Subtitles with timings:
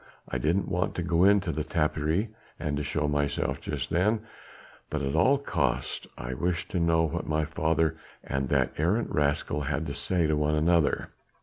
[0.27, 4.21] I didn't want to go into the tapperij and to show myself just then,
[4.89, 9.61] but at all costs I wished to know what my father and that arrant rascal
[9.61, 11.11] had to say to one another.